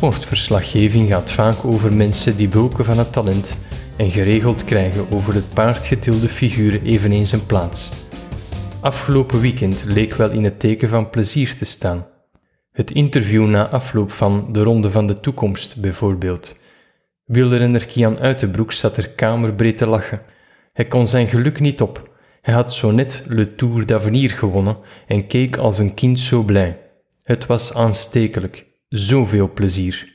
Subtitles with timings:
[0.00, 3.58] Sportverslaggeving gaat vaak over mensen die bulken van het talent
[3.96, 7.90] en geregeld krijgen over het paard getilde figuren eveneens een plaats.
[8.80, 12.06] Afgelopen weekend leek wel in het teken van plezier te staan.
[12.72, 16.58] Het interview na afloop van de Ronde van de Toekomst bijvoorbeeld.
[17.24, 20.22] Wielrenner Kian Uitenbroek zat er kamerbreed te lachen.
[20.72, 22.10] Hij kon zijn geluk niet op.
[22.40, 26.78] Hij had zo net Le Tour d'Avenir gewonnen en keek als een kind zo blij.
[27.22, 30.14] Het was aanstekelijk, zoveel plezier.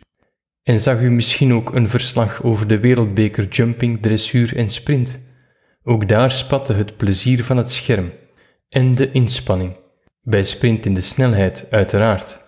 [0.64, 5.24] En zag u misschien ook een verslag over de wereldbeker jumping, dressuur en sprint?
[5.84, 8.12] Ook daar spatte het plezier van het scherm
[8.70, 9.76] en de inspanning.
[10.22, 12.40] Bij sprint in de snelheid, uiteraard.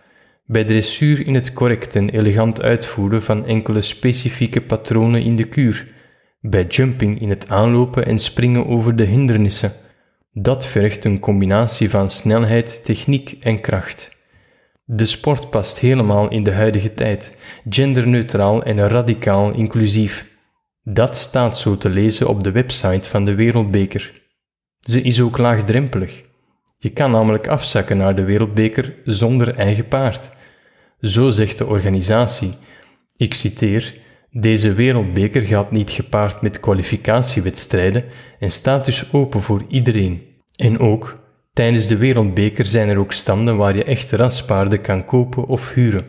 [0.45, 5.93] Bij dressuur in het correct en elegant uitvoeren van enkele specifieke patronen in de kuur.
[6.39, 9.71] Bij jumping in het aanlopen en springen over de hindernissen.
[10.31, 14.16] Dat vergt een combinatie van snelheid, techniek en kracht.
[14.89, 17.37] De sport past helemaal in de huidige tijd,
[17.69, 20.27] genderneutraal en radicaal inclusief.
[20.83, 24.21] Dat staat zo te lezen op de website van de Wereldbeker.
[24.79, 26.23] Ze is ook laagdrempelig.
[26.77, 30.31] Je kan namelijk afzakken naar de Wereldbeker zonder eigen paard.
[31.01, 32.53] Zo zegt de organisatie.
[33.15, 33.99] Ik citeer:
[34.31, 38.05] Deze Wereldbeker gaat niet gepaard met kwalificatiewedstrijden
[38.39, 40.21] en staat dus open voor iedereen.
[40.55, 41.26] En ook,
[41.57, 46.05] tijdens de Wereldbeker zijn er ook standen waar je echte raspaarden kan kopen of huren.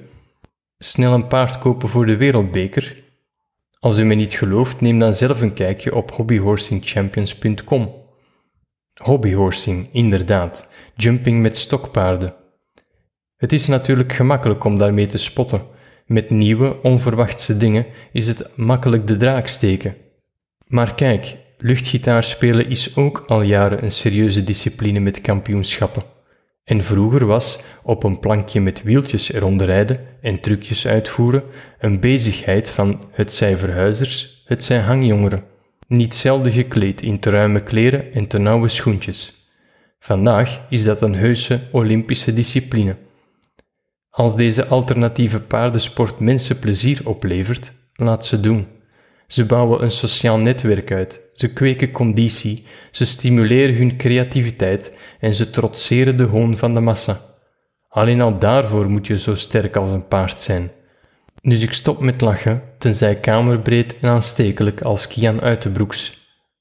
[0.79, 3.03] Snel een paard kopen voor de Wereldbeker?
[3.79, 7.95] Als u me niet gelooft, neem dan zelf een kijkje op hobbyhorsingchampions.com.
[8.95, 12.35] Hobbyhorsing, inderdaad, jumping met stokpaarden.
[13.37, 15.63] Het is natuurlijk gemakkelijk om daarmee te spotten.
[16.07, 19.97] Met nieuwe, onverwachte dingen is het makkelijk de draak steken.
[20.67, 26.03] Maar kijk, luchtgitaar spelen is ook al jaren een serieuze discipline met kampioenschappen.
[26.65, 31.43] En vroeger was op een plankje met wieltjes eronder rijden en trucjes uitvoeren
[31.79, 35.45] een bezigheid van het zij verhuizers, het zij hangjongeren.
[35.87, 39.35] Niet zelden gekleed in te ruime kleren en te nauwe schoentjes.
[39.99, 42.97] Vandaag is dat een heuse Olympische discipline.
[44.11, 48.67] Als deze alternatieve paardensport mensen plezier oplevert, laat ze doen.
[49.29, 55.51] Ze bouwen een sociaal netwerk uit, ze kweken conditie, ze stimuleren hun creativiteit en ze
[55.51, 57.21] trotseren de hoon van de massa.
[57.89, 60.71] Alleen al daarvoor moet je zo sterk als een paard zijn.
[61.41, 66.19] Dus ik stop met lachen, tenzij kamerbreed en aanstekelijk als Kian Uitenbroeks.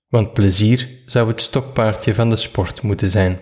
[0.07, 3.41] Want plezier zou het stokpaardje van de sport moeten zijn.